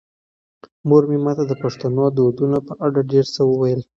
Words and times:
مور 0.87 1.03
مې 1.09 1.17
ماته 1.25 1.43
د 1.47 1.53
پښتنو 1.63 2.03
د 2.09 2.13
دودونو 2.17 2.57
په 2.67 2.73
اړه 2.85 2.99
ډېر 3.11 3.25
څه 3.35 3.41
وویل. 3.51 3.81